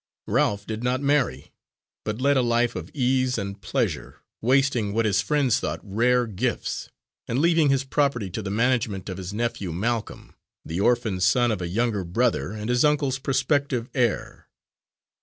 Ralph 0.25 0.65
did 0.65 0.83
not 0.83 0.99
marry, 0.99 1.51
but 2.05 2.19
led 2.19 2.35
a 2.35 2.41
life 2.41 2.75
of 2.75 2.89
ease 2.91 3.37
and 3.37 3.61
pleasure, 3.61 4.15
wasting 4.41 4.93
what 4.93 5.05
his 5.05 5.21
friends 5.21 5.59
thought 5.59 5.79
rare 5.83 6.25
gifts, 6.25 6.89
and 7.27 7.37
leaving 7.37 7.69
his 7.69 7.83
property 7.83 8.31
to 8.31 8.41
the 8.41 8.49
management 8.49 9.09
of 9.09 9.17
his 9.17 9.31
nephew 9.31 9.71
Malcolm, 9.71 10.33
the 10.65 10.81
orphan 10.81 11.19
son 11.21 11.51
of 11.51 11.61
a 11.61 11.67
younger 11.67 12.03
brother 12.03 12.51
and 12.51 12.67
his 12.69 12.83
uncle's 12.83 13.19
prospective 13.19 13.89
heir. 13.93 14.47